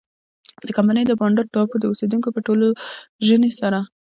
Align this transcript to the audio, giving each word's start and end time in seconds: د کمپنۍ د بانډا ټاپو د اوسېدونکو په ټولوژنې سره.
د 0.65 0.67
کمپنۍ 0.77 1.03
د 1.07 1.13
بانډا 1.19 1.43
ټاپو 1.53 1.75
د 1.81 1.85
اوسېدونکو 1.91 2.27
په 2.35 2.39
ټولوژنې 2.47 3.51
سره. 3.59 3.79